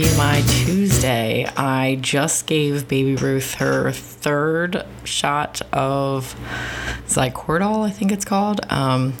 TMI 0.00 0.64
Tuesday. 0.64 1.44
I 1.58 1.98
just 2.00 2.46
gave 2.46 2.88
baby 2.88 3.16
Ruth 3.16 3.56
her 3.56 3.92
third 3.92 4.86
shot 5.04 5.60
of 5.74 6.34
Zycortal, 7.06 7.86
I 7.86 7.90
think 7.90 8.10
it's 8.10 8.24
called. 8.24 8.62
Um, 8.70 9.12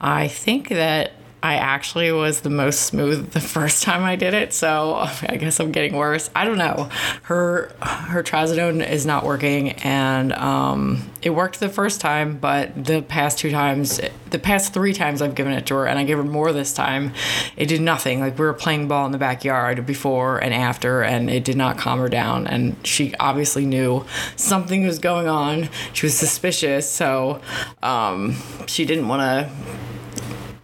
I 0.00 0.26
think 0.26 0.70
that 0.70 1.12
I 1.46 1.54
actually 1.58 2.10
was 2.10 2.40
the 2.40 2.50
most 2.50 2.80
smooth 2.80 3.30
the 3.30 3.40
first 3.40 3.84
time 3.84 4.02
I 4.02 4.16
did 4.16 4.34
it, 4.34 4.52
so 4.52 4.94
I 5.28 5.36
guess 5.36 5.60
I'm 5.60 5.70
getting 5.70 5.94
worse. 5.94 6.28
I 6.34 6.44
don't 6.44 6.58
know. 6.58 6.90
Her 7.22 7.72
her 7.80 8.24
trazodone 8.24 8.84
is 8.84 9.06
not 9.06 9.24
working, 9.24 9.70
and 9.70 10.32
um, 10.32 11.08
it 11.22 11.30
worked 11.30 11.60
the 11.60 11.68
first 11.68 12.00
time, 12.00 12.38
but 12.38 12.84
the 12.84 13.00
past 13.00 13.38
two 13.38 13.52
times, 13.52 14.00
the 14.30 14.40
past 14.40 14.74
three 14.74 14.92
times 14.92 15.22
I've 15.22 15.36
given 15.36 15.52
it 15.52 15.66
to 15.66 15.74
her, 15.76 15.86
and 15.86 16.00
I 16.00 16.04
gave 16.04 16.16
her 16.16 16.24
more 16.24 16.52
this 16.52 16.72
time, 16.72 17.12
it 17.56 17.66
did 17.66 17.80
nothing. 17.80 18.18
Like 18.18 18.36
we 18.36 18.44
were 18.44 18.52
playing 18.52 18.88
ball 18.88 19.06
in 19.06 19.12
the 19.12 19.18
backyard 19.18 19.86
before 19.86 20.38
and 20.38 20.52
after, 20.52 21.02
and 21.02 21.30
it 21.30 21.44
did 21.44 21.56
not 21.56 21.78
calm 21.78 22.00
her 22.00 22.08
down. 22.08 22.48
And 22.48 22.74
she 22.84 23.14
obviously 23.20 23.66
knew 23.66 24.04
something 24.34 24.84
was 24.84 24.98
going 24.98 25.28
on. 25.28 25.68
She 25.92 26.06
was 26.06 26.14
suspicious, 26.14 26.90
so 26.90 27.40
um, 27.84 28.34
she 28.66 28.84
didn't 28.84 29.06
want 29.06 29.20
to 29.20 29.96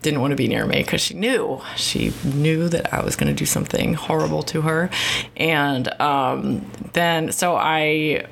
didn't 0.03 0.21
want 0.21 0.33
to 0.33 0.37
be 0.37 0.49
near 0.49 0.67
me 0.67 0.83
because 0.83 1.01
she 1.01 1.15
knew 1.15 1.63
she 1.77 2.13
knew 2.25 2.69
that 2.69 2.93
I 2.93 3.03
was 3.03 3.17
going 3.17 3.35
to 3.35 3.39
do 3.39 3.47
something 3.47 3.95
horrible 3.95 4.43
to 4.45 4.63
her, 4.63 4.91
and 5.37 5.89
um, 6.01 6.71
then 6.93 7.33
so 7.33 7.57
I. 7.57 8.27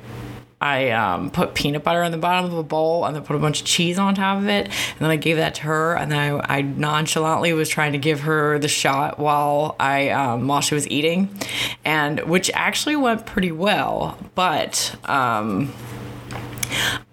I 0.63 0.91
um, 0.91 1.31
put 1.31 1.55
peanut 1.55 1.83
butter 1.83 2.03
in 2.03 2.11
the 2.11 2.19
bottom 2.19 2.45
of 2.45 2.55
a 2.55 2.61
bowl 2.61 3.05
and 3.05 3.15
then 3.15 3.23
put 3.23 3.35
a 3.35 3.39
bunch 3.39 3.61
of 3.61 3.65
cheese 3.65 3.97
on 3.97 4.13
top 4.13 4.37
of 4.37 4.47
it. 4.47 4.67
And 4.67 4.99
then 4.99 5.09
I 5.09 5.15
gave 5.15 5.37
that 5.37 5.55
to 5.55 5.61
her. 5.63 5.95
And 5.95 6.11
then 6.11 6.19
I, 6.19 6.57
I 6.57 6.61
nonchalantly 6.61 7.51
was 7.53 7.67
trying 7.67 7.93
to 7.93 7.97
give 7.97 8.19
her 8.19 8.59
the 8.59 8.67
shot 8.67 9.17
while 9.17 9.75
I 9.79 10.09
um, 10.09 10.47
while 10.47 10.61
she 10.61 10.75
was 10.75 10.87
eating, 10.87 11.35
and 11.83 12.19
which 12.19 12.51
actually 12.53 12.95
went 12.95 13.25
pretty 13.25 13.51
well. 13.51 14.19
But 14.35 14.95
um, 15.05 15.73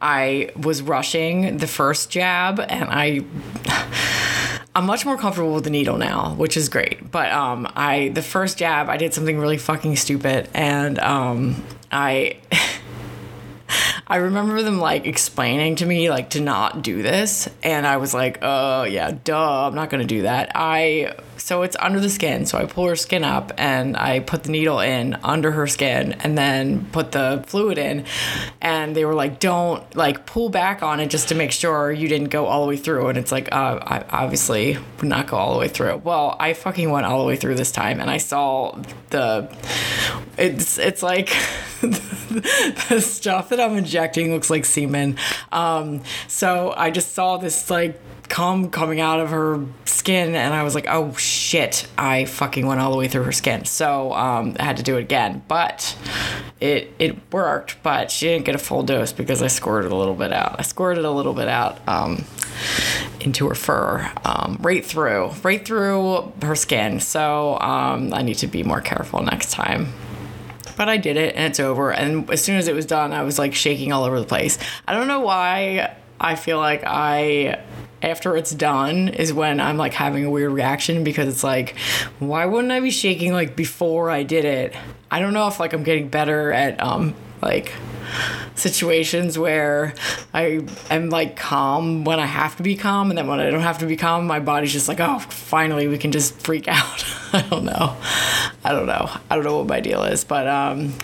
I 0.02 0.50
was 0.54 0.82
rushing 0.82 1.56
the 1.56 1.66
first 1.66 2.10
jab, 2.10 2.60
and 2.60 2.90
I. 2.90 3.24
I'm 4.78 4.86
much 4.86 5.04
more 5.04 5.16
comfortable 5.16 5.54
with 5.54 5.64
the 5.64 5.70
needle 5.70 5.98
now, 5.98 6.34
which 6.36 6.56
is 6.56 6.68
great. 6.68 7.10
But 7.10 7.32
um, 7.32 7.66
I 7.74 8.10
the 8.10 8.22
first 8.22 8.58
jab, 8.58 8.88
I 8.88 8.96
did 8.96 9.12
something 9.12 9.36
really 9.36 9.58
fucking 9.58 9.96
stupid, 9.96 10.48
and 10.54 11.00
um, 11.00 11.64
I. 11.90 12.36
I 14.10 14.16
remember 14.16 14.62
them 14.62 14.78
like 14.78 15.06
explaining 15.06 15.76
to 15.76 15.84
me 15.84 16.08
like 16.08 16.30
to 16.30 16.40
not 16.40 16.80
do 16.80 17.02
this, 17.02 17.48
and 17.62 17.86
I 17.86 17.98
was 17.98 18.14
like, 18.14 18.38
"Oh 18.40 18.84
yeah, 18.84 19.18
duh, 19.22 19.66
I'm 19.66 19.74
not 19.74 19.90
gonna 19.90 20.04
do 20.04 20.22
that." 20.22 20.52
I 20.54 21.14
so 21.48 21.62
it's 21.62 21.76
under 21.80 21.98
the 21.98 22.10
skin, 22.10 22.44
so 22.44 22.58
I 22.58 22.66
pull 22.66 22.86
her 22.88 22.94
skin 22.94 23.24
up 23.24 23.52
and 23.56 23.96
I 23.96 24.20
put 24.20 24.42
the 24.42 24.50
needle 24.50 24.80
in 24.80 25.14
under 25.24 25.50
her 25.52 25.66
skin, 25.66 26.12
and 26.12 26.36
then 26.36 26.84
put 26.92 27.12
the 27.12 27.42
fluid 27.46 27.78
in, 27.78 28.04
and 28.60 28.94
they 28.94 29.06
were 29.06 29.14
like, 29.14 29.40
"Don't 29.40 29.82
like 29.96 30.26
pull 30.26 30.50
back 30.50 30.82
on 30.82 31.00
it 31.00 31.08
just 31.08 31.30
to 31.30 31.34
make 31.34 31.50
sure 31.50 31.90
you 31.90 32.06
didn't 32.06 32.28
go 32.28 32.44
all 32.44 32.60
the 32.64 32.68
way 32.68 32.76
through." 32.76 33.08
And 33.08 33.16
it's 33.16 33.32
like, 33.32 33.50
uh, 33.50 33.78
I 33.80 34.04
obviously 34.10 34.76
would 34.98 35.08
not 35.08 35.26
go 35.26 35.38
all 35.38 35.54
the 35.54 35.58
way 35.60 35.68
through. 35.68 36.02
Well, 36.04 36.36
I 36.38 36.52
fucking 36.52 36.90
went 36.90 37.06
all 37.06 37.22
the 37.22 37.26
way 37.26 37.36
through 37.36 37.54
this 37.54 37.72
time, 37.72 37.98
and 37.98 38.10
I 38.10 38.18
saw 38.18 38.78
the. 39.08 39.48
It's 40.38 40.78
it's 40.78 41.02
like. 41.02 41.34
the 41.80 43.00
stuff 43.00 43.50
that 43.50 43.60
I'm 43.60 43.76
injecting 43.76 44.32
looks 44.32 44.50
like 44.50 44.64
semen. 44.64 45.16
Um, 45.52 46.02
so 46.26 46.74
I 46.76 46.90
just 46.90 47.12
saw 47.12 47.36
this 47.36 47.70
like 47.70 48.00
cum 48.28 48.70
coming 48.70 49.00
out 49.00 49.20
of 49.20 49.30
her 49.30 49.64
skin 49.84 50.34
and 50.34 50.52
I 50.52 50.64
was 50.64 50.74
like, 50.74 50.86
oh 50.88 51.14
shit, 51.14 51.86
I 51.96 52.24
fucking 52.24 52.66
went 52.66 52.80
all 52.80 52.90
the 52.90 52.98
way 52.98 53.06
through 53.06 53.22
her 53.24 53.32
skin. 53.32 53.64
So 53.64 54.12
um, 54.12 54.56
I 54.58 54.64
had 54.64 54.76
to 54.78 54.82
do 54.82 54.96
it 54.96 55.02
again. 55.02 55.42
But 55.46 55.96
it 56.60 56.92
it 56.98 57.32
worked, 57.32 57.80
but 57.84 58.10
she 58.10 58.26
didn't 58.26 58.44
get 58.44 58.56
a 58.56 58.58
full 58.58 58.82
dose 58.82 59.12
because 59.12 59.40
I 59.40 59.46
squirted 59.46 59.92
a 59.92 59.96
little 59.96 60.16
bit 60.16 60.32
out. 60.32 60.56
I 60.58 60.62
squirted 60.62 61.04
a 61.04 61.12
little 61.12 61.34
bit 61.34 61.48
out. 61.48 61.86
Um, 61.88 62.24
into 63.20 63.48
her 63.48 63.54
fur, 63.54 64.10
um, 64.24 64.58
right 64.60 64.84
through, 64.84 65.30
right 65.42 65.64
through 65.64 66.32
her 66.42 66.56
skin. 66.56 66.98
So 66.98 67.58
um, 67.60 68.12
I 68.12 68.22
need 68.22 68.38
to 68.38 68.48
be 68.48 68.64
more 68.64 68.80
careful 68.80 69.22
next 69.22 69.52
time 69.52 69.92
but 70.76 70.88
I 70.88 70.96
did 70.96 71.16
it 71.16 71.34
and 71.34 71.46
it's 71.46 71.60
over. 71.60 71.92
And 71.92 72.30
as 72.30 72.42
soon 72.42 72.56
as 72.56 72.68
it 72.68 72.74
was 72.74 72.86
done, 72.86 73.12
I 73.12 73.22
was 73.22 73.38
like 73.38 73.54
shaking 73.54 73.92
all 73.92 74.04
over 74.04 74.18
the 74.20 74.26
place. 74.26 74.58
I 74.86 74.94
don't 74.94 75.08
know 75.08 75.20
why 75.20 75.96
I 76.20 76.34
feel 76.34 76.58
like 76.58 76.82
I 76.84 77.60
after 78.00 78.36
it's 78.36 78.52
done 78.52 79.08
is 79.08 79.32
when 79.32 79.60
I'm 79.60 79.76
like 79.76 79.92
having 79.92 80.24
a 80.24 80.30
weird 80.30 80.52
reaction 80.52 81.02
because 81.02 81.28
it's 81.28 81.44
like, 81.44 81.76
why 82.18 82.46
wouldn't 82.46 82.72
I 82.72 82.80
be 82.80 82.90
shaking 82.90 83.32
like 83.32 83.56
before 83.56 84.10
I 84.10 84.22
did 84.22 84.44
it? 84.44 84.74
I 85.10 85.20
don't 85.20 85.32
know 85.32 85.48
if 85.48 85.58
like 85.58 85.72
I'm 85.72 85.82
getting 85.82 86.08
better 86.08 86.52
at 86.52 86.80
um 86.82 87.14
like 87.42 87.72
situations 88.58 89.38
where 89.38 89.94
I 90.34 90.66
am 90.90 91.10
like 91.10 91.36
calm 91.36 92.04
when 92.04 92.20
I 92.20 92.26
have 92.26 92.56
to 92.56 92.62
be 92.62 92.76
calm, 92.76 93.10
and 93.10 93.18
then 93.18 93.26
when 93.26 93.40
I 93.40 93.50
don't 93.50 93.60
have 93.60 93.78
to 93.78 93.86
be 93.86 93.96
calm, 93.96 94.26
my 94.26 94.40
body's 94.40 94.72
just 94.72 94.88
like, 94.88 95.00
oh, 95.00 95.18
finally 95.18 95.88
we 95.88 95.98
can 95.98 96.12
just 96.12 96.34
freak 96.40 96.68
out. 96.68 97.04
I 97.32 97.42
don't 97.42 97.64
know. 97.64 97.96
I 98.64 98.72
don't 98.72 98.86
know. 98.86 99.10
I 99.30 99.34
don't 99.34 99.44
know 99.44 99.58
what 99.58 99.66
my 99.66 99.80
deal 99.80 100.02
is, 100.04 100.24
but 100.24 100.46
um, 100.48 100.94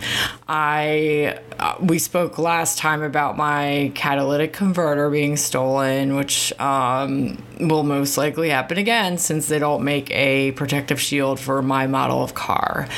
I 0.49 1.39
uh, 1.59 1.77
we 1.81 1.99
spoke 1.99 2.39
last 2.39 2.79
time 2.79 3.03
about 3.03 3.37
my 3.37 3.93
catalytic 3.95 4.53
converter 4.53 5.09
being 5.11 5.37
stolen, 5.37 6.17
which 6.17 6.53
um, 6.61 7.43
will 7.61 7.83
most 7.83 8.17
likely 8.17 8.49
happen 8.51 8.79
again 8.79 9.19
since 9.19 9.49
they 9.49 9.59
don't 9.59 9.85
make 9.85 10.11
a 10.11 10.53
protective 10.53 11.01
shield 11.01 11.39
for 11.39 11.63
my 11.63 11.87
model 11.87 12.23
of 12.23 12.35
car. 12.35 12.89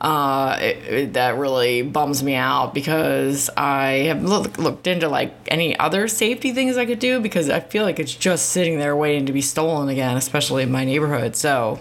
Uh, 0.00 0.58
it, 0.60 0.76
it, 0.92 1.12
that 1.14 1.36
really 1.36 1.82
bums 1.82 2.22
me 2.22 2.34
out 2.34 2.74
because 2.74 3.50
I 3.56 4.03
have 4.08 4.22
look, 4.22 4.58
looked 4.58 4.86
into 4.86 5.08
like 5.08 5.32
any 5.48 5.78
other 5.78 6.08
safety 6.08 6.52
things 6.52 6.76
I 6.76 6.86
could 6.86 6.98
do 6.98 7.20
because 7.20 7.48
I 7.48 7.60
feel 7.60 7.84
like 7.84 7.98
it's 7.98 8.14
just 8.14 8.50
sitting 8.50 8.78
there 8.78 8.96
waiting 8.96 9.26
to 9.26 9.32
be 9.32 9.40
stolen 9.40 9.88
again, 9.88 10.16
especially 10.16 10.62
in 10.62 10.72
my 10.72 10.84
neighborhood. 10.84 11.36
So 11.36 11.80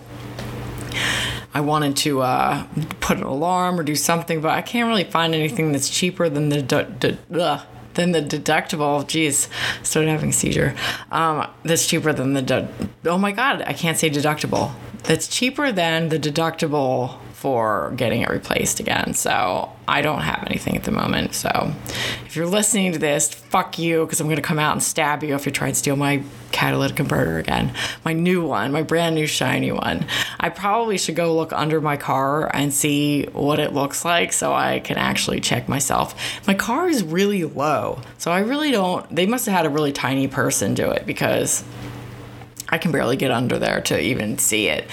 I 1.53 1.61
wanted 1.61 1.95
to 1.97 2.22
uh, 2.22 2.66
put 3.00 3.17
an 3.17 3.23
alarm 3.23 3.79
or 3.79 3.84
do 3.84 3.95
something, 3.95 4.41
but 4.41 4.51
I 4.51 4.61
can't 4.61 4.88
really 4.88 5.03
find 5.03 5.35
anything 5.35 5.72
that's 5.72 5.89
cheaper 5.89 6.29
than 6.29 6.50
the 6.50 7.17
than 7.94 8.11
the 8.11 8.22
deductible. 8.22 9.03
Jeez, 9.05 9.47
started 9.85 10.09
having 10.09 10.29
a 10.29 10.34
seizure. 10.34 10.75
Um, 11.11 11.47
that's 11.63 11.88
cheaper 11.88 12.11
than 12.11 12.34
the. 12.34 12.41
De- 12.41 12.67
oh 13.05 13.17
my 13.17 13.31
god, 13.31 13.63
I 13.67 13.73
can't 13.73 13.97
say 13.97 14.09
deductible. 14.09 14.72
That's 15.03 15.28
cheaper 15.28 15.72
than 15.72 16.09
the 16.09 16.17
deductible 16.17 17.19
for 17.44 17.92
getting 17.98 18.22
it 18.22 18.30
replaced 18.30 18.80
again. 18.80 19.14
So 19.14 19.70
I 19.86 20.02
don't 20.02 20.22
have 20.22 20.46
anything 20.48 20.78
at 20.78 20.86
the 20.86 20.92
moment. 20.92 21.36
So 21.36 21.74
if 22.26 22.38
you're 22.38 22.48
listening 22.48 22.94
to 22.94 23.00
this, 23.00 23.34
fuck 23.34 23.78
you, 23.78 24.06
because 24.06 24.22
I'm 24.22 24.28
going 24.28 24.38
to 24.38 24.42
come 24.42 24.59
out 24.59 24.72
and 24.72 24.81
stab 24.81 25.26
you 25.26 25.36
if 25.36 25.46
you 25.46 25.52
try 25.52 25.68
and 25.68 25.76
steal 25.76 25.98
my 25.98 26.24
catalytic 26.53 26.96
converter 26.96 27.40
again. 27.40 27.74
My 28.06 28.14
new 28.14 28.48
one, 28.48 28.72
my 28.72 28.82
brand 28.82 29.16
new 29.16 29.28
shiny 29.28 29.74
one. 29.74 30.06
I 30.40 30.48
probably 30.52 30.98
should 30.98 31.18
go 31.18 31.36
look 31.36 31.52
under 31.52 31.82
my 31.82 31.98
car 31.98 32.50
and 32.56 32.74
see 32.74 33.26
what 33.34 33.59
it 33.59 33.74
looks 33.74 34.06
like 34.06 34.32
so 34.32 34.53
I 34.53 34.80
can 34.80 34.96
actually 34.96 35.42
check 35.42 35.68
myself. 35.68 36.16
My 36.48 36.53
car 36.53 36.88
is 36.88 37.03
really 37.03 37.44
low. 37.44 38.00
So 38.20 38.32
I 38.32 38.40
really 38.40 38.72
don't, 38.72 39.14
they 39.14 39.26
must 39.26 39.48
have 39.48 39.56
had 39.56 39.66
a 39.66 39.70
really 39.70 39.92
tiny 39.92 40.30
person 40.30 40.76
do 40.76 40.90
it 40.92 41.06
because 41.06 41.66
I 42.70 42.78
can 42.78 42.94
barely 42.94 43.18
get 43.18 43.32
under 43.32 43.59
there 43.59 43.82
to 43.82 44.00
even 44.00 44.38
see 44.38 44.70
it. 44.70 44.88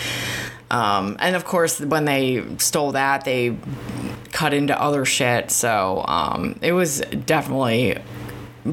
Um, 0.71 1.17
and 1.21 1.37
of 1.37 1.45
course, 1.45 1.81
when 1.81 2.05
they 2.05 2.45
stole 2.59 2.93
that, 2.93 3.25
they 3.25 3.57
cut 4.33 4.55
into 4.55 4.81
other 4.81 5.05
shit. 5.05 5.51
So 5.51 6.05
um, 6.07 6.59
it 6.63 6.73
was 6.73 7.01
definitely 7.01 7.99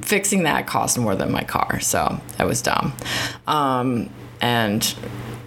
fixing 0.02 0.44
that 0.44 0.68
cost 0.68 0.98
more 0.98 1.16
than 1.16 1.32
my 1.32 1.44
car. 1.44 1.80
So 1.80 2.20
that 2.38 2.46
was 2.46 2.62
dumb. 2.62 2.94
Um, 3.48 4.10
and 4.42 4.96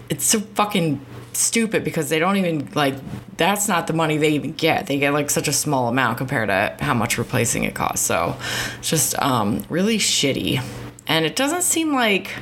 it's 0.08 0.25
so 0.25 0.40
fucking 0.40 1.04
stupid 1.32 1.84
because 1.84 2.08
they 2.08 2.19
don't 2.19 2.36
even 2.36 2.69
like 2.75 2.94
that's 3.36 3.69
not 3.69 3.86
the 3.86 3.92
money 3.92 4.19
they 4.19 4.30
even 4.30 4.52
get 4.52 4.86
they 4.88 4.98
get 4.98 5.12
like 5.12 5.30
such 5.30 5.46
a 5.46 5.52
small 5.52 5.88
amount 5.88 6.19
compared 6.19 6.48
to 6.48 6.76
how 6.80 6.92
much 6.92 7.19
replacing 7.19 7.62
it 7.62 7.72
costs 7.72 8.04
so 8.04 8.36
it's 8.78 8.90
just 8.90 9.16
um, 9.22 9.64
really 9.69 9.96
shitty 9.96 10.62
and 11.06 11.25
it 11.25 11.36
doesn't 11.36 11.62
seem 11.62 11.94
like 11.94 12.32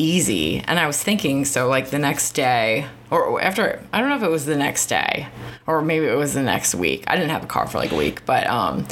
easy. 0.00 0.60
And 0.60 0.78
I 0.78 0.86
was 0.86 1.02
thinking, 1.02 1.44
so 1.44 1.68
like 1.68 1.90
the 1.90 1.98
next 1.98 2.32
day, 2.32 2.86
or 3.10 3.40
after, 3.42 3.82
I 3.92 4.00
don't 4.00 4.08
know 4.08 4.16
if 4.16 4.22
it 4.22 4.30
was 4.30 4.46
the 4.46 4.56
next 4.56 4.86
day, 4.86 5.28
or 5.66 5.82
maybe 5.82 6.06
it 6.06 6.16
was 6.16 6.34
the 6.34 6.42
next 6.42 6.74
week. 6.74 7.04
I 7.06 7.16
didn't 7.16 7.30
have 7.30 7.44
a 7.44 7.46
car 7.46 7.66
for 7.66 7.78
like 7.78 7.92
a 7.92 7.96
week, 7.96 8.24
but 8.24 8.46
um, 8.46 8.86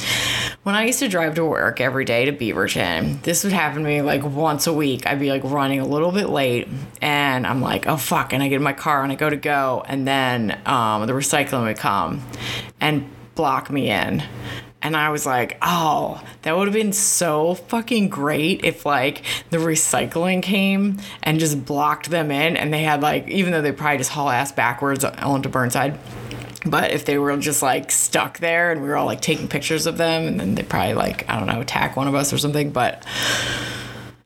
when 0.64 0.74
I 0.74 0.84
used 0.84 0.98
to 0.98 1.08
drive 1.08 1.34
to 1.36 1.44
work 1.44 1.80
every 1.80 2.04
day 2.04 2.24
to 2.24 2.32
Beaverton, 2.32 3.22
this 3.22 3.44
would 3.44 3.52
happen 3.52 3.82
to 3.82 3.88
me 3.88 4.02
like 4.02 4.24
once 4.24 4.66
a 4.66 4.72
week. 4.72 5.06
I'd 5.06 5.20
be 5.20 5.30
like 5.30 5.44
running 5.44 5.80
a 5.80 5.86
little 5.86 6.12
bit 6.12 6.28
late, 6.28 6.68
and 7.00 7.46
I'm 7.46 7.60
like, 7.60 7.86
oh 7.86 7.96
fuck, 7.96 8.32
and 8.32 8.42
I 8.42 8.48
get 8.48 8.56
in 8.56 8.62
my 8.62 8.72
car 8.72 9.02
and 9.02 9.12
I 9.12 9.14
go 9.14 9.30
to 9.30 9.36
go, 9.36 9.84
and 9.86 10.06
then 10.06 10.60
um, 10.66 11.06
the 11.06 11.12
recycling 11.12 11.64
would 11.64 11.78
come 11.78 12.22
and 12.80 13.08
block 13.34 13.70
me 13.70 13.90
in. 13.90 14.22
And 14.80 14.96
I 14.96 15.10
was 15.10 15.26
like, 15.26 15.58
oh, 15.60 16.22
that 16.42 16.56
would 16.56 16.68
have 16.68 16.74
been 16.74 16.92
so 16.92 17.54
fucking 17.54 18.08
great 18.10 18.64
if 18.64 18.86
like 18.86 19.22
the 19.50 19.56
recycling 19.56 20.40
came 20.40 20.98
and 21.22 21.40
just 21.40 21.64
blocked 21.64 22.10
them 22.10 22.30
in 22.30 22.56
and 22.56 22.72
they 22.72 22.84
had 22.84 23.02
like, 23.02 23.28
even 23.28 23.52
though 23.52 23.60
they 23.60 23.72
probably 23.72 23.98
just 23.98 24.10
haul 24.10 24.30
ass 24.30 24.52
backwards 24.52 25.04
onto 25.04 25.48
Burnside, 25.48 25.98
But 26.66 26.90
if 26.90 27.04
they 27.04 27.18
were 27.18 27.36
just 27.36 27.62
like 27.62 27.90
stuck 27.90 28.38
there 28.38 28.72
and 28.72 28.82
we 28.82 28.88
were 28.88 28.96
all 28.96 29.06
like 29.06 29.20
taking 29.20 29.48
pictures 29.48 29.86
of 29.86 29.96
them, 29.96 30.26
and 30.26 30.40
then 30.40 30.54
they 30.54 30.62
probably 30.62 30.94
like 30.94 31.28
I 31.28 31.38
don't 31.38 31.46
know 31.46 31.60
attack 31.60 31.96
one 31.96 32.08
of 32.08 32.14
us 32.14 32.32
or 32.32 32.38
something. 32.38 32.70
But 32.70 33.04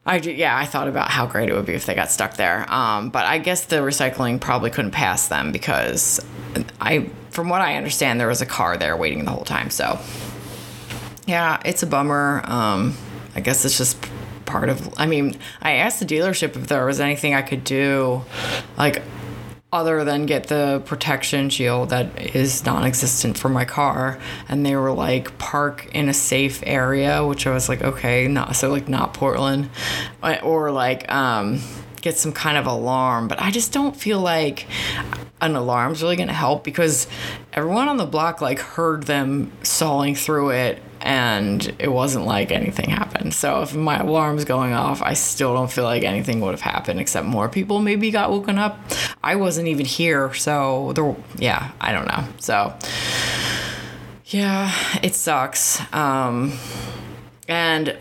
I 0.06 0.16
yeah, 0.16 0.56
I 0.56 0.64
thought 0.64 0.88
about 0.88 1.10
how 1.10 1.26
great 1.26 1.48
it 1.50 1.54
would 1.54 1.66
be 1.66 1.74
if 1.74 1.86
they 1.86 1.94
got 1.94 2.10
stuck 2.10 2.36
there. 2.36 2.70
Um, 2.72 3.10
but 3.10 3.26
I 3.26 3.38
guess 3.38 3.66
the 3.66 3.76
recycling 3.76 4.40
probably 4.40 4.70
couldn't 4.70 4.92
pass 4.92 5.28
them 5.28 5.52
because 5.52 6.24
I, 6.80 7.10
from 7.30 7.48
what 7.48 7.60
I 7.60 7.76
understand, 7.76 8.18
there 8.18 8.28
was 8.28 8.42
a 8.42 8.46
car 8.46 8.76
there 8.76 8.96
waiting 8.96 9.24
the 9.24 9.30
whole 9.30 9.44
time. 9.44 9.70
So 9.70 9.98
yeah, 11.26 11.60
it's 11.64 11.82
a 11.82 11.86
bummer. 11.86 12.42
Um, 12.44 12.96
I 13.34 13.40
guess 13.40 13.64
it's 13.64 13.78
just 13.78 13.96
part 14.44 14.68
of. 14.68 14.92
I 14.96 15.06
mean, 15.06 15.38
I 15.60 15.74
asked 15.74 16.00
the 16.00 16.06
dealership 16.06 16.56
if 16.56 16.66
there 16.66 16.84
was 16.84 17.00
anything 17.00 17.34
I 17.34 17.42
could 17.42 17.64
do, 17.64 18.24
like 18.76 19.02
other 19.72 20.04
than 20.04 20.26
get 20.26 20.48
the 20.48 20.82
protection 20.84 21.48
shield 21.48 21.88
that 21.88 22.36
is 22.36 22.64
non-existent 22.66 23.38
for 23.38 23.48
my 23.48 23.64
car 23.64 24.18
and 24.48 24.66
they 24.66 24.76
were 24.76 24.92
like 24.92 25.36
park 25.38 25.88
in 25.94 26.10
a 26.10 26.12
safe 26.12 26.62
area 26.66 27.24
which 27.24 27.46
i 27.46 27.50
was 27.50 27.70
like 27.70 27.80
okay 27.80 28.28
not 28.28 28.54
so 28.54 28.70
like 28.70 28.86
not 28.86 29.14
portland 29.14 29.70
or 30.42 30.70
like 30.70 31.10
um 31.10 31.58
get 32.02 32.18
some 32.18 32.32
kind 32.32 32.58
of 32.58 32.66
alarm 32.66 33.28
but 33.28 33.40
i 33.40 33.50
just 33.50 33.72
don't 33.72 33.96
feel 33.96 34.20
like 34.20 34.66
an 35.40 35.56
alarm's 35.56 36.02
really 36.02 36.16
gonna 36.16 36.32
help 36.32 36.62
because 36.62 37.06
everyone 37.52 37.88
on 37.88 37.96
the 37.96 38.06
block 38.06 38.40
like 38.40 38.58
heard 38.60 39.04
them 39.04 39.50
sawing 39.62 40.14
through 40.14 40.50
it 40.50 40.80
and 41.02 41.74
it 41.80 41.88
wasn't 41.88 42.24
like 42.24 42.52
anything 42.52 42.88
happened. 42.88 43.34
So 43.34 43.62
if 43.62 43.74
my 43.74 43.98
alarm's 43.98 44.44
going 44.44 44.72
off, 44.72 45.02
I 45.02 45.14
still 45.14 45.52
don't 45.52 45.70
feel 45.70 45.84
like 45.84 46.04
anything 46.04 46.40
would 46.40 46.52
have 46.52 46.60
happened 46.60 47.00
except 47.00 47.26
more 47.26 47.48
people 47.48 47.80
maybe 47.80 48.10
got 48.12 48.30
woken 48.30 48.56
up. 48.56 48.78
I 49.22 49.34
wasn't 49.34 49.66
even 49.68 49.84
here, 49.84 50.32
so 50.34 50.92
there 50.92 51.14
yeah, 51.36 51.72
I 51.80 51.92
don't 51.92 52.06
know. 52.06 52.24
So 52.38 52.74
yeah, 54.26 54.72
it 55.02 55.14
sucks. 55.14 55.80
Um 55.92 56.52
and 57.48 57.96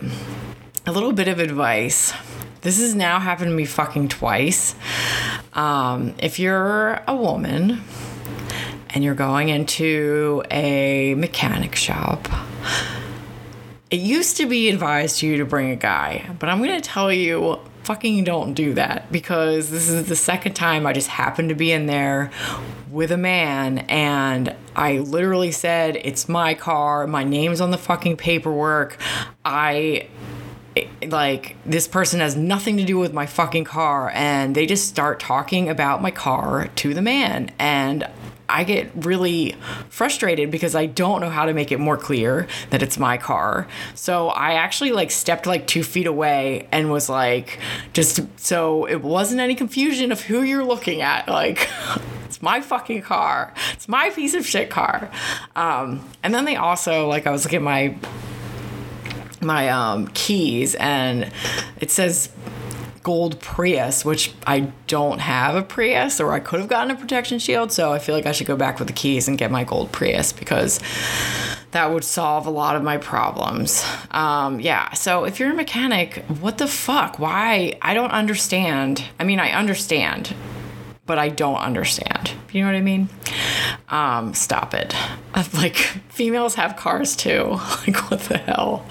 a 0.85 0.91
little 0.91 1.11
bit 1.11 1.27
of 1.27 1.39
advice. 1.39 2.13
This 2.61 2.79
has 2.79 2.93
now 2.93 3.19
happened 3.19 3.49
to 3.49 3.55
me 3.55 3.65
fucking 3.65 4.09
twice. 4.09 4.75
Um, 5.53 6.13
if 6.19 6.39
you're 6.39 7.01
a 7.07 7.15
woman 7.15 7.81
and 8.91 9.03
you're 9.03 9.15
going 9.15 9.49
into 9.49 10.43
a 10.51 11.15
mechanic 11.15 11.75
shop, 11.75 12.27
it 13.89 13.99
used 13.99 14.37
to 14.37 14.45
be 14.45 14.69
advised 14.69 15.19
to 15.19 15.27
you 15.27 15.37
to 15.37 15.45
bring 15.45 15.71
a 15.71 15.75
guy, 15.75 16.29
but 16.39 16.49
I'm 16.49 16.59
going 16.59 16.79
to 16.79 16.87
tell 16.87 17.11
you 17.11 17.59
fucking 17.83 18.23
don't 18.23 18.53
do 18.53 18.75
that 18.75 19.11
because 19.11 19.71
this 19.71 19.89
is 19.89 20.07
the 20.07 20.15
second 20.15 20.53
time 20.53 20.85
I 20.85 20.93
just 20.93 21.07
happened 21.07 21.49
to 21.49 21.55
be 21.55 21.71
in 21.71 21.87
there 21.87 22.29
with 22.91 23.11
a 23.11 23.17
man 23.17 23.79
and 23.89 24.55
I 24.75 24.99
literally 24.99 25.51
said, 25.51 25.95
It's 25.95 26.29
my 26.29 26.53
car, 26.53 27.07
my 27.07 27.23
name's 27.23 27.59
on 27.59 27.71
the 27.71 27.77
fucking 27.77 28.17
paperwork. 28.17 28.97
I 29.43 30.07
like 31.07 31.55
this 31.65 31.87
person 31.87 32.19
has 32.21 32.35
nothing 32.35 32.77
to 32.77 32.83
do 32.83 32.97
with 32.97 33.13
my 33.13 33.25
fucking 33.25 33.65
car 33.65 34.09
and 34.13 34.55
they 34.55 34.65
just 34.65 34.87
start 34.87 35.19
talking 35.19 35.67
about 35.67 36.01
my 36.01 36.11
car 36.11 36.69
to 36.77 36.93
the 36.93 37.01
man 37.01 37.51
and 37.59 38.07
I 38.51 38.65
get 38.65 38.91
really 38.95 39.55
frustrated 39.89 40.51
because 40.51 40.75
I 40.75 40.85
don't 40.85 41.21
know 41.21 41.29
how 41.29 41.45
to 41.45 41.53
make 41.53 41.71
it 41.71 41.79
more 41.79 41.97
clear 41.97 42.47
that 42.69 42.83
it's 42.83 42.99
my 42.99 43.17
car. 43.17 43.67
So 43.95 44.27
I 44.27 44.53
actually 44.55 44.91
like 44.91 45.09
stepped 45.09 45.45
like 45.45 45.67
two 45.67 45.83
feet 45.83 46.05
away 46.05 46.67
and 46.71 46.91
was 46.91 47.07
like, 47.07 47.59
just 47.93 48.19
so 48.37 48.85
it 48.85 49.01
wasn't 49.01 49.39
any 49.39 49.55
confusion 49.55 50.11
of 50.11 50.21
who 50.21 50.41
you're 50.41 50.65
looking 50.65 51.01
at. 51.01 51.29
Like, 51.29 51.69
it's 52.25 52.41
my 52.41 52.59
fucking 52.59 53.03
car. 53.03 53.53
It's 53.71 53.87
my 53.87 54.09
piece 54.09 54.33
of 54.33 54.45
shit 54.45 54.69
car. 54.69 55.09
Um, 55.55 56.05
and 56.21 56.33
then 56.33 56.43
they 56.43 56.57
also 56.57 57.07
like 57.07 57.27
I 57.27 57.31
was 57.31 57.45
looking 57.45 57.57
at 57.57 57.63
my 57.63 57.95
my 59.41 59.69
um, 59.69 60.07
keys 60.13 60.75
and 60.75 61.31
it 61.79 61.91
says 61.91 62.29
gold 63.03 63.39
Prius, 63.39 64.05
which 64.05 64.33
I 64.45 64.71
don't 64.87 65.19
have 65.19 65.55
a 65.55 65.63
Prius, 65.63 66.19
or 66.19 66.33
I 66.33 66.39
could 66.39 66.59
have 66.59 66.69
gotten 66.69 66.91
a 66.91 66.95
protection 66.95 67.39
shield. 67.39 67.71
So 67.71 67.91
I 67.91 67.99
feel 67.99 68.15
like 68.15 68.25
I 68.25 68.31
should 68.31 68.47
go 68.47 68.55
back 68.55 68.79
with 68.79 68.87
the 68.87 68.93
keys 68.93 69.27
and 69.27 69.37
get 69.37 69.51
my 69.51 69.63
gold 69.63 69.91
Prius 69.91 70.31
because 70.31 70.79
that 71.71 71.91
would 71.91 72.03
solve 72.03 72.45
a 72.45 72.49
lot 72.49 72.75
of 72.75 72.83
my 72.83 72.97
problems. 72.97 73.85
Um, 74.11 74.59
yeah. 74.59 74.93
So 74.93 75.23
if 75.23 75.39
you're 75.39 75.51
a 75.51 75.55
mechanic, 75.55 76.17
what 76.39 76.57
the 76.57 76.67
fuck? 76.67 77.17
Why? 77.17 77.77
I 77.81 77.93
don't 77.93 78.11
understand. 78.11 79.03
I 79.19 79.23
mean, 79.23 79.39
I 79.39 79.51
understand, 79.51 80.35
but 81.05 81.17
I 81.17 81.29
don't 81.29 81.57
understand. 81.57 82.33
You 82.51 82.61
know 82.61 82.67
what 82.67 82.75
I 82.75 82.81
mean? 82.81 83.09
Um, 83.91 84.33
stop 84.33 84.73
it. 84.73 84.95
Like 85.53 85.75
females 85.75 86.55
have 86.55 86.75
cars 86.77 87.15
too. 87.15 87.59
Like 87.87 87.97
what 88.11 88.19
the 88.21 88.37
hell? 88.37 88.85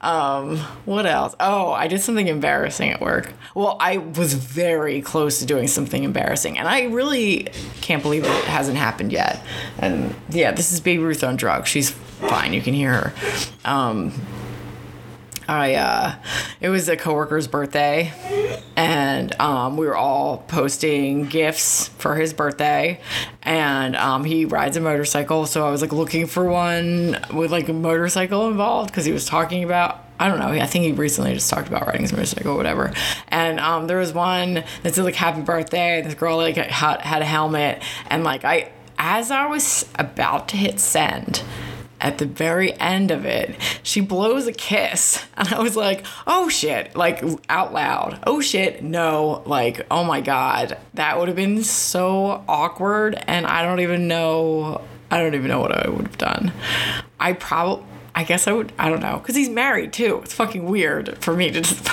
Um, 0.00 0.56
what 0.84 1.06
else? 1.06 1.34
Oh, 1.38 1.70
I 1.70 1.86
did 1.86 2.00
something 2.00 2.26
embarrassing 2.28 2.90
at 2.90 3.00
work. 3.00 3.32
Well, 3.54 3.76
I 3.78 3.98
was 3.98 4.34
very 4.34 5.00
close 5.02 5.38
to 5.40 5.46
doing 5.46 5.68
something 5.68 6.02
embarrassing, 6.02 6.58
and 6.58 6.66
I 6.66 6.84
really 6.84 7.48
can't 7.82 8.02
believe 8.02 8.24
it 8.24 8.44
hasn't 8.44 8.78
happened 8.78 9.12
yet. 9.12 9.44
And 9.78 10.14
yeah, 10.30 10.50
this 10.52 10.72
is 10.72 10.80
Baby 10.80 11.02
Ruth 11.02 11.22
on 11.22 11.36
drugs. 11.36 11.68
She's 11.68 11.90
fine. 11.90 12.52
You 12.52 12.62
can 12.62 12.74
hear 12.74 12.92
her. 12.92 13.14
Um, 13.64 14.12
I 15.48 15.74
uh, 15.74 16.14
it 16.60 16.68
was 16.68 16.88
a 16.88 16.96
coworker's 16.96 17.48
birthday, 17.48 18.12
and 18.76 19.38
um, 19.40 19.76
we 19.76 19.86
were 19.86 19.96
all 19.96 20.38
posting 20.48 21.26
gifts 21.26 21.88
for 21.88 22.14
his 22.14 22.32
birthday, 22.32 23.00
and 23.42 23.96
um, 23.96 24.24
he 24.24 24.44
rides 24.44 24.76
a 24.76 24.80
motorcycle. 24.80 25.46
So 25.46 25.66
I 25.66 25.70
was 25.70 25.82
like 25.82 25.92
looking 25.92 26.26
for 26.26 26.44
one 26.44 27.18
with 27.32 27.50
like 27.50 27.68
a 27.68 27.72
motorcycle 27.72 28.48
involved 28.48 28.90
because 28.90 29.04
he 29.04 29.12
was 29.12 29.26
talking 29.26 29.64
about. 29.64 30.00
I 30.20 30.28
don't 30.28 30.38
know. 30.38 30.48
I 30.48 30.66
think 30.66 30.84
he 30.84 30.92
recently 30.92 31.34
just 31.34 31.50
talked 31.50 31.66
about 31.66 31.84
riding 31.86 32.02
his 32.02 32.12
motorcycle, 32.12 32.52
or 32.52 32.56
whatever. 32.56 32.92
And 33.28 33.58
um, 33.58 33.88
there 33.88 33.98
was 33.98 34.12
one 34.12 34.62
that 34.82 34.94
said 34.94 35.04
like 35.04 35.16
"Happy 35.16 35.40
Birthday." 35.40 36.00
This 36.02 36.14
girl 36.14 36.36
like 36.36 36.56
had, 36.56 37.00
had 37.00 37.22
a 37.22 37.24
helmet, 37.24 37.82
and 38.08 38.22
like 38.22 38.44
I, 38.44 38.70
as 38.98 39.32
I 39.32 39.46
was 39.46 39.88
about 39.96 40.48
to 40.48 40.56
hit 40.56 40.78
send 40.78 41.42
at 42.02 42.18
the 42.18 42.26
very 42.26 42.78
end 42.78 43.10
of 43.10 43.24
it, 43.24 43.54
she 43.82 44.00
blows 44.00 44.46
a 44.46 44.52
kiss. 44.52 45.24
And 45.42 45.52
I 45.54 45.60
was 45.60 45.74
like, 45.76 46.04
oh 46.26 46.48
shit, 46.48 46.94
like 46.94 47.24
out 47.48 47.72
loud. 47.72 48.22
Oh 48.26 48.40
shit, 48.40 48.82
no. 48.84 49.42
Like, 49.44 49.84
oh 49.90 50.04
my 50.04 50.20
God. 50.20 50.78
That 50.94 51.18
would 51.18 51.26
have 51.28 51.36
been 51.36 51.64
so 51.64 52.44
awkward. 52.46 53.20
And 53.26 53.46
I 53.46 53.62
don't 53.62 53.80
even 53.80 54.06
know. 54.06 54.82
I 55.10 55.18
don't 55.18 55.34
even 55.34 55.48
know 55.48 55.60
what 55.60 55.72
I 55.72 55.88
would 55.88 56.06
have 56.06 56.18
done. 56.18 56.52
I 57.18 57.32
probably 57.32 57.84
I 58.14 58.24
guess 58.24 58.46
I 58.46 58.52
would, 58.52 58.72
I 58.78 58.90
don't 58.90 59.00
know, 59.00 59.18
because 59.18 59.34
he's 59.34 59.48
married 59.48 59.92
too. 59.92 60.20
It's 60.22 60.34
fucking 60.34 60.66
weird 60.66 61.16
for 61.24 61.34
me 61.34 61.50
to 61.50 61.60
just. 61.62 61.88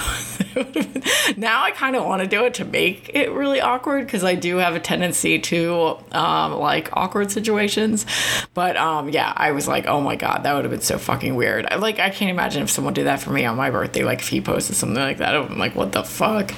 now 1.38 1.64
I 1.64 1.72
kind 1.72 1.96
of 1.96 2.04
want 2.04 2.22
to 2.22 2.28
do 2.28 2.44
it 2.44 2.56
to 2.56 2.66
make 2.66 3.12
it 3.14 3.32
really 3.32 3.62
awkward 3.62 4.06
because 4.06 4.24
I 4.24 4.36
do 4.36 4.58
have 4.58 4.76
a 4.76 4.82
tendency 4.82 5.40
to 5.40 5.98
um, 6.12 6.60
like 6.60 6.90
awkward 6.92 7.32
situations. 7.32 8.06
But 8.54 8.76
um, 8.76 9.10
yeah, 9.10 9.32
I 9.36 9.52
was 9.52 9.68
like, 9.68 9.88
oh 9.88 10.02
my 10.02 10.18
God, 10.18 10.44
that 10.44 10.54
would 10.54 10.66
have 10.66 10.72
been 10.72 10.82
so 10.82 10.98
fucking 10.98 11.36
weird. 11.36 11.66
I, 11.72 11.76
like, 11.76 12.00
I 12.00 12.10
can't 12.10 12.32
imagine 12.32 12.64
if 12.64 12.70
someone 12.70 12.94
did 12.94 13.06
that 13.06 13.22
for 13.22 13.32
me 13.32 13.46
on 13.46 13.56
my 13.56 13.70
birthday. 13.70 14.04
Like, 14.04 14.20
if 14.20 14.28
he 14.28 14.42
posted 14.42 14.76
something 14.76 15.02
like 15.02 15.20
that, 15.20 15.36
I'm 15.36 15.58
like, 15.58 15.76
what 15.76 15.94
the 15.94 16.04
fuck? 16.04 16.52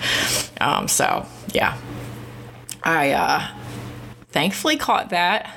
Um, 0.60 0.88
so 0.88 1.27
yeah. 1.53 1.77
I 2.84 3.12
uh, 3.12 3.48
thankfully 4.30 4.77
caught 4.77 5.12
that. 5.12 5.50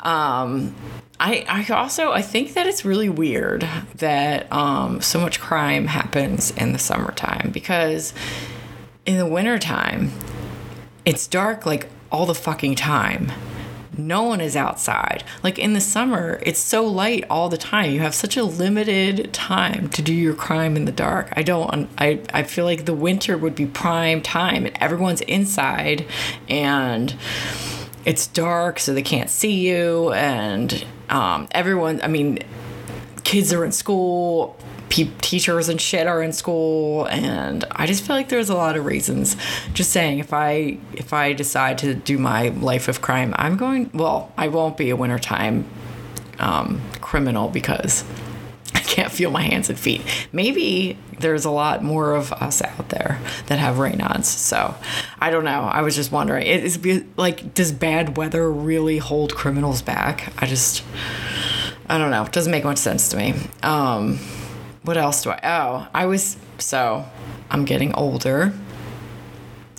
Um, 0.00 0.74
I, 1.18 1.44
I 1.48 1.72
also 1.72 2.12
I 2.12 2.22
think 2.22 2.54
that 2.54 2.66
it's 2.66 2.84
really 2.84 3.08
weird 3.08 3.66
that 3.96 4.52
um, 4.52 5.00
so 5.00 5.18
much 5.18 5.40
crime 5.40 5.86
happens 5.86 6.50
in 6.50 6.72
the 6.72 6.78
summertime 6.78 7.50
because 7.52 8.12
in 9.06 9.16
the 9.16 9.26
wintertime 9.26 10.12
it's 11.04 11.26
dark 11.26 11.64
like 11.64 11.88
all 12.12 12.26
the 12.26 12.34
fucking 12.34 12.74
time. 12.74 13.32
No 13.98 14.24
one 14.24 14.42
is 14.42 14.56
outside. 14.56 15.24
Like 15.42 15.58
in 15.58 15.72
the 15.72 15.80
summer, 15.80 16.38
it's 16.42 16.60
so 16.60 16.84
light 16.84 17.24
all 17.30 17.48
the 17.48 17.56
time. 17.56 17.92
You 17.92 18.00
have 18.00 18.14
such 18.14 18.36
a 18.36 18.44
limited 18.44 19.32
time 19.32 19.88
to 19.90 20.02
do 20.02 20.12
your 20.12 20.34
crime 20.34 20.76
in 20.76 20.84
the 20.84 20.92
dark. 20.92 21.32
I 21.34 21.42
don't 21.42 21.88
I 21.96 22.20
I 22.34 22.42
feel 22.42 22.66
like 22.66 22.84
the 22.84 22.92
winter 22.92 23.38
would 23.38 23.54
be 23.54 23.64
prime 23.64 24.20
time 24.20 24.66
and 24.66 24.76
everyone's 24.82 25.22
inside 25.22 26.04
and 26.46 27.16
it's 28.06 28.28
dark 28.28 28.78
so 28.78 28.94
they 28.94 29.02
can't 29.02 29.28
see 29.28 29.68
you 29.68 30.12
and 30.12 30.86
um, 31.10 31.46
everyone 31.50 32.00
i 32.02 32.08
mean 32.08 32.38
kids 33.24 33.52
are 33.52 33.64
in 33.64 33.72
school 33.72 34.56
pe- 34.88 35.10
teachers 35.20 35.68
and 35.68 35.80
shit 35.80 36.06
are 36.06 36.22
in 36.22 36.32
school 36.32 37.06
and 37.08 37.64
i 37.72 37.84
just 37.86 38.06
feel 38.06 38.16
like 38.16 38.28
there's 38.28 38.48
a 38.48 38.54
lot 38.54 38.76
of 38.76 38.84
reasons. 38.84 39.36
Just 39.74 39.90
saying 39.90 40.20
if 40.20 40.32
i 40.32 40.78
if 40.94 41.12
i 41.12 41.32
decide 41.32 41.78
to 41.78 41.94
do 41.94 42.16
my 42.16 42.48
life 42.48 42.88
of 42.88 43.02
crime 43.02 43.34
i'm 43.36 43.56
going 43.56 43.90
well 43.92 44.32
i 44.38 44.48
won't 44.48 44.76
be 44.76 44.90
a 44.90 44.96
wintertime 44.96 45.66
um, 46.38 46.80
criminal 47.00 47.48
because 47.48 48.04
can't 48.86 49.12
feel 49.12 49.30
my 49.30 49.42
hands 49.42 49.68
and 49.68 49.78
feet. 49.78 50.02
Maybe 50.32 50.98
there's 51.18 51.44
a 51.44 51.50
lot 51.50 51.82
more 51.82 52.14
of 52.14 52.32
us 52.32 52.62
out 52.62 52.88
there 52.90 53.20
that 53.46 53.58
have 53.58 53.76
Raynaud's. 53.76 54.28
So 54.28 54.74
I 55.20 55.30
don't 55.30 55.44
know. 55.44 55.62
I 55.62 55.82
was 55.82 55.94
just 55.94 56.12
wondering. 56.12 56.46
It 56.46 56.64
is 56.64 57.04
like, 57.16 57.54
does 57.54 57.72
bad 57.72 58.16
weather 58.16 58.50
really 58.50 58.98
hold 58.98 59.34
criminals 59.34 59.82
back? 59.82 60.32
I 60.38 60.46
just, 60.46 60.82
I 61.88 61.98
don't 61.98 62.10
know. 62.10 62.24
It 62.24 62.32
doesn't 62.32 62.52
make 62.52 62.64
much 62.64 62.78
sense 62.78 63.08
to 63.10 63.16
me. 63.16 63.34
Um, 63.62 64.18
what 64.82 64.96
else 64.96 65.22
do 65.22 65.30
I? 65.30 65.40
Oh, 65.42 65.88
I 65.92 66.06
was 66.06 66.36
so 66.58 67.04
I'm 67.50 67.64
getting 67.64 67.94
older. 67.94 68.52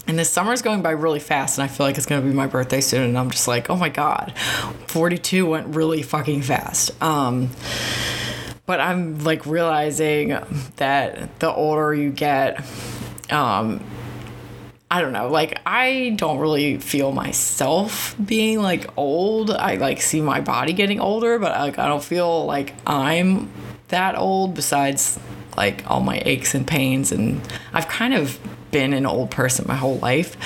And 0.08 0.18
this 0.18 0.30
summer 0.30 0.54
is 0.54 0.62
going 0.62 0.82
by 0.82 0.92
really 0.92 1.20
fast, 1.20 1.58
and 1.58 1.66
I 1.66 1.68
feel 1.68 1.86
like 1.86 1.98
it's 1.98 2.06
to 2.06 2.22
be 2.22 2.32
my 2.32 2.48
birthday 2.48 2.80
soon. 2.80 3.04
And 3.04 3.18
I'm 3.18 3.30
just 3.30 3.46
like, 3.46 3.70
oh 3.70 3.76
my 3.76 3.90
God, 3.90 4.34
42 4.88 5.46
went 5.46 5.76
really 5.76 6.02
fucking 6.02 6.44
fast. 6.44 6.92
Um, 7.04 7.50
but 8.68 8.82
I'm 8.82 9.24
like 9.24 9.46
realizing 9.46 10.38
that 10.76 11.40
the 11.40 11.52
older 11.52 11.96
you 11.96 12.12
get, 12.12 12.64
um, 13.32 13.84
I 14.92 15.02
don't 15.02 15.14
know, 15.14 15.30
like 15.30 15.60
I 15.66 16.14
don't 16.18 16.38
really 16.38 16.78
feel 16.78 17.14
myself 17.14 18.16
being 18.24 18.62
like 18.62 18.86
old. 18.98 19.52
I 19.52 19.76
like 19.76 20.02
see 20.02 20.22
my 20.22 20.42
body 20.42 20.74
getting 20.74 21.00
older, 21.00 21.40
but 21.40 21.58
like 21.60 21.80
I 21.80 21.88
don't 21.88 22.04
feel 22.04 22.46
like 22.46 22.74
I'm 22.86 23.50
that 23.88 24.18
old 24.18 24.54
besides 24.54 25.18
like 25.56 25.90
all 25.90 26.02
my 26.02 26.22
aches 26.26 26.54
and 26.54 26.68
pains 26.68 27.12
and 27.12 27.42
I've 27.74 27.88
kind 27.88 28.14
of 28.14 28.38
been 28.78 28.94
an 28.94 29.08
old 29.08 29.32
person 29.32 29.66
my 29.68 29.76
whole 29.76 29.98
life. 29.98 30.38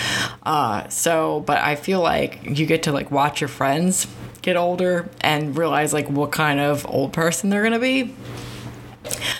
Uh, 0.43 0.87
so, 0.87 1.41
but 1.41 1.57
I 1.57 1.75
feel 1.75 1.99
like 1.99 2.39
you 2.57 2.65
get 2.65 2.83
to 2.83 2.93
like 2.93 3.11
watch 3.11 3.41
your 3.41 3.49
friends 3.49 4.07
get 4.41 4.55
older 4.55 5.09
and 5.19 5.57
realize 5.57 5.91
like 5.91 6.09
what 6.09 6.31
kind 6.31 6.61
of 6.61 6.85
old 6.89 7.11
person 7.11 7.49
they're 7.49 7.61
gonna 7.61 7.77
be. 7.77 8.15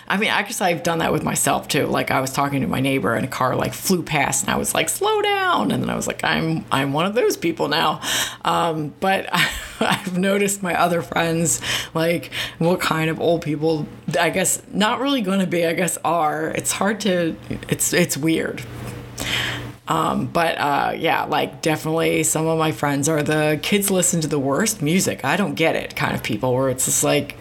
I 0.07 0.17
mean, 0.17 0.29
I 0.29 0.43
guess 0.43 0.61
I've 0.61 0.83
done 0.83 0.99
that 0.99 1.11
with 1.11 1.23
myself 1.23 1.67
too. 1.67 1.87
Like 1.87 2.11
I 2.11 2.19
was 2.21 2.31
talking 2.31 2.61
to 2.61 2.67
my 2.67 2.79
neighbor 2.79 3.13
and 3.13 3.25
a 3.25 3.29
car 3.29 3.55
like 3.55 3.73
flew 3.73 4.03
past 4.03 4.43
and 4.43 4.53
I 4.53 4.57
was 4.57 4.73
like, 4.73 4.89
slow 4.89 5.21
down. 5.21 5.71
And 5.71 5.81
then 5.83 5.89
I 5.89 5.95
was 5.95 6.07
like, 6.07 6.23
I'm, 6.23 6.65
I'm 6.71 6.93
one 6.93 7.05
of 7.05 7.13
those 7.13 7.37
people 7.37 7.67
now. 7.67 8.01
Um, 8.43 8.93
but 8.99 9.27
I, 9.31 9.49
I've 9.79 10.17
noticed 10.17 10.61
my 10.61 10.79
other 10.79 11.01
friends, 11.01 11.61
like 11.93 12.31
what 12.59 12.79
kind 12.79 13.09
of 13.09 13.19
old 13.19 13.41
people, 13.41 13.87
I 14.19 14.29
guess 14.29 14.61
not 14.71 14.99
really 14.99 15.21
going 15.21 15.39
to 15.39 15.47
be, 15.47 15.65
I 15.65 15.73
guess 15.73 15.97
are, 16.03 16.47
it's 16.49 16.71
hard 16.71 16.99
to, 17.01 17.35
it's, 17.69 17.93
it's 17.93 18.17
weird. 18.17 18.63
Um, 19.87 20.27
but 20.27 20.57
uh, 20.57 20.93
yeah, 20.95 21.25
like 21.25 21.61
definitely 21.61 22.23
some 22.23 22.47
of 22.47 22.57
my 22.57 22.71
friends 22.71 23.09
are 23.09 23.21
the 23.21 23.59
kids 23.61 23.91
listen 23.91 24.21
to 24.21 24.27
the 24.27 24.39
worst 24.39 24.81
music. 24.81 25.25
I 25.25 25.35
don't 25.35 25.55
get 25.55 25.75
it 25.75 25.95
kind 25.97 26.15
of 26.15 26.23
people 26.23 26.53
where 26.53 26.69
it's 26.69 26.85
just 26.85 27.03
like, 27.03 27.35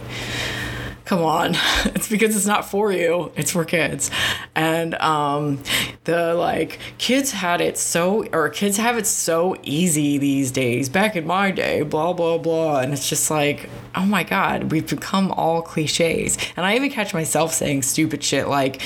come 1.10 1.22
on. 1.24 1.56
It's 1.92 2.08
because 2.08 2.36
it's 2.36 2.46
not 2.46 2.70
for 2.70 2.92
you. 2.92 3.32
It's 3.36 3.50
for 3.50 3.64
kids. 3.64 4.10
And 4.54 4.94
um, 4.96 5.60
the 6.04 6.34
like 6.34 6.78
kids 6.98 7.32
had 7.32 7.60
it 7.60 7.76
so 7.76 8.24
or 8.32 8.48
kids 8.48 8.76
have 8.76 8.96
it 8.96 9.06
so 9.06 9.56
easy 9.62 10.18
these 10.18 10.52
days. 10.52 10.88
Back 10.88 11.16
in 11.16 11.26
my 11.26 11.50
day 11.50 11.82
blah 11.82 12.12
blah 12.12 12.38
blah. 12.38 12.80
And 12.80 12.92
it's 12.92 13.08
just 13.08 13.30
like 13.30 13.68
oh 13.96 14.06
my 14.06 14.22
god 14.22 14.70
we've 14.70 14.88
become 14.88 15.32
all 15.32 15.62
cliches. 15.62 16.38
And 16.56 16.64
i 16.64 16.76
even 16.76 16.90
catch 16.90 17.12
myself 17.12 17.52
saying 17.52 17.82
stupid 17.82 18.22
shit 18.22 18.46
like 18.46 18.80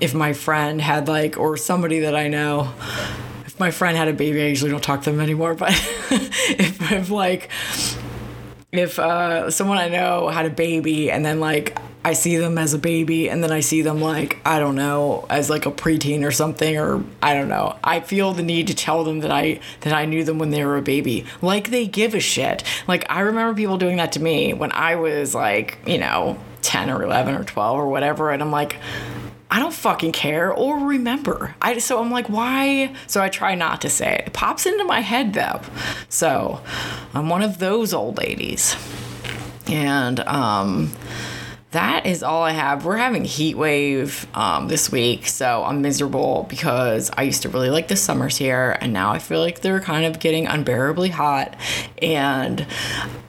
if 0.00 0.14
my 0.14 0.32
friend 0.32 0.80
had 0.80 1.08
like 1.08 1.36
or 1.36 1.56
somebody 1.56 2.00
that 2.00 2.14
i 2.16 2.28
know 2.28 2.72
if 3.44 3.58
my 3.60 3.70
friend 3.70 3.96
had 3.96 4.08
a 4.08 4.12
baby 4.12 4.42
i 4.42 4.46
usually 4.46 4.70
don't 4.70 4.82
talk 4.82 5.02
to 5.02 5.10
them 5.10 5.20
anymore 5.20 5.54
but 5.54 5.70
if, 6.10 6.92
if 6.92 7.10
like 7.10 7.50
if 8.72 8.98
uh, 8.98 9.50
someone 9.50 9.78
I 9.78 9.88
know 9.88 10.28
had 10.28 10.46
a 10.46 10.50
baby 10.50 11.10
and 11.10 11.24
then 11.24 11.40
like 11.40 11.78
I 12.04 12.12
see 12.12 12.36
them 12.36 12.58
as 12.58 12.74
a 12.74 12.78
baby 12.78 13.28
and 13.28 13.42
then 13.42 13.50
I 13.50 13.60
see 13.60 13.82
them 13.82 14.00
like 14.00 14.38
I 14.44 14.58
don't 14.58 14.76
know 14.76 15.26
as 15.30 15.48
like 15.48 15.66
a 15.66 15.70
preteen 15.70 16.24
or 16.24 16.30
something 16.30 16.76
or 16.76 17.02
I 17.22 17.34
don't 17.34 17.48
know. 17.48 17.76
I 17.82 18.00
feel 18.00 18.32
the 18.32 18.42
need 18.42 18.66
to 18.68 18.74
tell 18.74 19.04
them 19.04 19.20
that 19.20 19.30
I 19.30 19.60
that 19.80 19.92
I 19.92 20.04
knew 20.04 20.24
them 20.24 20.38
when 20.38 20.50
they 20.50 20.64
were 20.64 20.76
a 20.76 20.82
baby. 20.82 21.24
Like 21.42 21.70
they 21.70 21.86
give 21.86 22.14
a 22.14 22.20
shit. 22.20 22.64
Like 22.86 23.06
I 23.10 23.20
remember 23.20 23.54
people 23.54 23.78
doing 23.78 23.96
that 23.96 24.12
to 24.12 24.20
me 24.20 24.52
when 24.52 24.72
I 24.72 24.96
was 24.96 25.34
like, 25.34 25.78
you 25.86 25.98
know, 25.98 26.38
10 26.62 26.90
or 26.90 27.02
11 27.02 27.34
or 27.36 27.44
12 27.44 27.78
or 27.78 27.88
whatever 27.88 28.30
and 28.30 28.42
I'm 28.42 28.50
like 28.50 28.76
I 29.56 29.58
don't 29.58 29.72
fucking 29.72 30.12
care 30.12 30.52
or 30.52 30.76
remember. 30.80 31.54
I 31.62 31.78
so 31.78 31.98
I'm 31.98 32.10
like, 32.10 32.28
why? 32.28 32.94
So 33.06 33.22
I 33.22 33.30
try 33.30 33.54
not 33.54 33.80
to 33.80 33.88
say 33.88 34.16
it. 34.16 34.26
It 34.26 34.32
pops 34.34 34.66
into 34.66 34.84
my 34.84 35.00
head 35.00 35.32
though. 35.32 35.62
So 36.10 36.60
I'm 37.14 37.30
one 37.30 37.40
of 37.40 37.58
those 37.58 37.94
old 37.94 38.18
ladies. 38.18 38.76
And 39.66 40.20
um 40.20 40.92
that 41.72 42.06
is 42.06 42.22
all 42.22 42.42
I 42.42 42.52
have. 42.52 42.84
We're 42.84 42.96
having 42.96 43.24
heat 43.24 43.56
wave 43.56 44.26
um, 44.34 44.68
this 44.68 44.90
week, 44.90 45.26
so 45.26 45.64
I'm 45.64 45.82
miserable 45.82 46.46
because 46.48 47.10
I 47.16 47.22
used 47.22 47.42
to 47.42 47.48
really 47.48 47.70
like 47.70 47.88
the 47.88 47.96
summers 47.96 48.36
here, 48.36 48.78
and 48.80 48.92
now 48.92 49.10
I 49.10 49.18
feel 49.18 49.40
like 49.40 49.60
they're 49.60 49.80
kind 49.80 50.06
of 50.06 50.20
getting 50.20 50.46
unbearably 50.46 51.08
hot. 51.08 51.56
And 52.00 52.64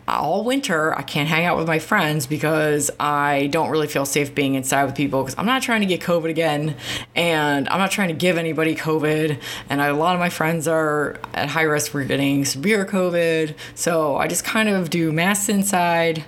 all 0.07 0.43
winter, 0.43 0.95
I 0.95 1.01
can't 1.01 1.27
hang 1.27 1.45
out 1.45 1.57
with 1.57 1.67
my 1.67 1.79
friends 1.79 2.27
because 2.27 2.91
I 2.99 3.47
don't 3.47 3.71
really 3.71 3.87
feel 3.87 4.05
safe 4.05 4.33
being 4.35 4.53
inside 4.53 4.85
with 4.85 4.95
people 4.95 5.23
because 5.23 5.37
I'm 5.37 5.47
not 5.47 5.63
trying 5.63 5.81
to 5.81 5.87
get 5.87 6.01
COVID 6.01 6.29
again, 6.29 6.75
and 7.15 7.67
I'm 7.67 7.79
not 7.79 7.89
trying 7.89 8.09
to 8.09 8.13
give 8.13 8.37
anybody 8.37 8.75
COVID. 8.75 9.41
And 9.67 9.81
I, 9.81 9.87
a 9.87 9.95
lot 9.95 10.13
of 10.13 10.19
my 10.19 10.29
friends 10.29 10.67
are 10.67 11.19
at 11.33 11.49
high 11.49 11.63
risk 11.63 11.91
for 11.91 12.03
getting 12.03 12.45
severe 12.45 12.85
COVID, 12.85 13.55
so 13.73 14.15
I 14.15 14.27
just 14.27 14.45
kind 14.45 14.69
of 14.69 14.91
do 14.91 15.11
masks 15.11 15.49
inside 15.49 16.23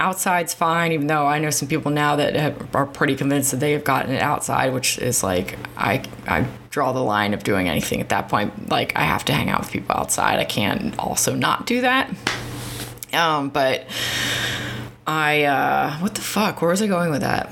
outside's 0.00 0.54
fine 0.54 0.92
even 0.92 1.06
though 1.06 1.26
i 1.26 1.38
know 1.38 1.50
some 1.50 1.68
people 1.68 1.90
now 1.90 2.16
that 2.16 2.34
have, 2.34 2.74
are 2.74 2.86
pretty 2.86 3.14
convinced 3.14 3.50
that 3.50 3.58
they 3.58 3.72
have 3.72 3.84
gotten 3.84 4.12
it 4.12 4.22
outside 4.22 4.72
which 4.72 4.98
is 4.98 5.22
like 5.22 5.58
i 5.76 6.02
i 6.26 6.46
draw 6.70 6.92
the 6.92 7.02
line 7.02 7.34
of 7.34 7.42
doing 7.42 7.68
anything 7.68 8.00
at 8.00 8.08
that 8.08 8.28
point. 8.28 8.68
Like 8.68 8.96
i 8.96 9.02
have 9.02 9.24
to 9.26 9.32
hang 9.32 9.50
out 9.50 9.60
with 9.60 9.70
people 9.70 9.94
outside. 9.96 10.38
I 10.38 10.44
can't 10.44 10.96
also 10.98 11.34
not 11.34 11.66
do 11.66 11.82
that. 11.82 12.08
Um 13.12 13.50
but 13.50 13.86
i 15.06 15.44
uh 15.44 15.98
what 15.98 16.14
the 16.14 16.20
fuck? 16.20 16.62
Where 16.62 16.70
was 16.70 16.80
i 16.80 16.86
going 16.86 17.10
with 17.10 17.22
that 17.22 17.50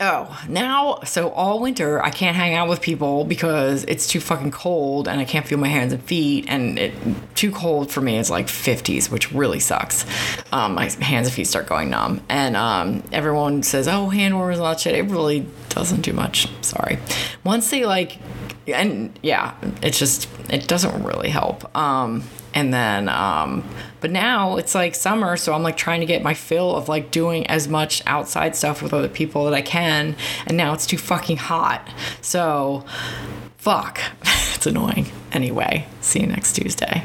Oh, 0.00 0.44
now, 0.48 0.98
so 1.04 1.30
all 1.30 1.60
winter 1.60 2.02
I 2.02 2.10
can't 2.10 2.34
hang 2.34 2.54
out 2.54 2.68
with 2.68 2.80
people 2.80 3.24
because 3.24 3.84
it's 3.84 4.08
too 4.08 4.18
fucking 4.18 4.50
cold 4.50 5.06
and 5.06 5.20
I 5.20 5.24
can't 5.24 5.46
feel 5.46 5.56
my 5.56 5.68
hands 5.68 5.92
and 5.92 6.02
feet. 6.02 6.46
And 6.48 6.80
it 6.80 6.92
too 7.36 7.52
cold 7.52 7.92
for 7.92 8.00
me 8.00 8.18
is 8.18 8.28
like 8.28 8.48
50s, 8.48 9.08
which 9.08 9.30
really 9.30 9.60
sucks. 9.60 10.04
Um, 10.50 10.74
my 10.74 10.90
hands 10.90 11.28
and 11.28 11.34
feet 11.34 11.46
start 11.46 11.68
going 11.68 11.90
numb. 11.90 12.22
And 12.28 12.56
um, 12.56 13.04
everyone 13.12 13.62
says, 13.62 13.86
oh, 13.86 14.08
hand 14.08 14.34
warmers 14.34 14.56
and 14.56 14.66
all 14.66 14.72
that 14.72 14.80
shit. 14.80 14.96
It 14.96 15.04
really 15.04 15.46
doesn't 15.68 16.00
do 16.00 16.12
much. 16.12 16.48
Sorry. 16.64 16.98
Once 17.44 17.70
they 17.70 17.86
like, 17.86 18.18
and 18.66 19.16
yeah, 19.22 19.54
it's 19.80 20.00
just, 20.00 20.28
it 20.54 20.66
doesn't 20.68 21.02
really 21.02 21.30
help. 21.30 21.76
Um, 21.76 22.22
and 22.54 22.72
then 22.72 23.08
um 23.08 23.68
but 24.00 24.10
now 24.10 24.56
it's 24.56 24.74
like 24.74 24.94
summer 24.94 25.36
so 25.36 25.52
i'm 25.52 25.62
like 25.62 25.76
trying 25.76 26.00
to 26.00 26.06
get 26.06 26.22
my 26.22 26.32
fill 26.32 26.76
of 26.76 26.88
like 26.88 27.10
doing 27.10 27.44
as 27.48 27.68
much 27.68 28.00
outside 28.06 28.54
stuff 28.54 28.80
with 28.80 28.94
other 28.94 29.08
people 29.08 29.44
that 29.44 29.52
i 29.52 29.60
can 29.60 30.16
and 30.46 30.56
now 30.56 30.72
it's 30.72 30.86
too 30.86 30.96
fucking 30.96 31.36
hot. 31.36 31.86
So 32.22 32.84
fuck. 33.58 34.00
It's 34.54 34.66
annoying. 34.66 35.06
Anyway 35.32 35.86
see 36.00 36.20
you 36.20 36.26
next 36.26 36.54
tuesday 36.54 37.04